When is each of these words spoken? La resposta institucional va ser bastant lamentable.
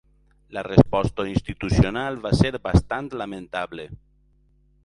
La 0.55 0.63
resposta 0.67 1.25
institucional 1.33 2.19
va 2.25 2.33
ser 2.39 2.53
bastant 2.65 3.13
lamentable. 3.23 3.91